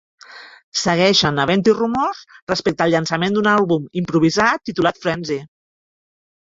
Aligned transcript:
Segueixen 0.83 1.37
havent-hi 1.43 1.75
rumors 1.81 2.23
respecte 2.53 2.85
al 2.87 2.93
llançament 2.95 3.37
d'un 3.37 3.53
àlbum 3.55 3.87
improvisat 4.03 4.67
titulat 4.73 5.03
"Frenzy". 5.07 5.41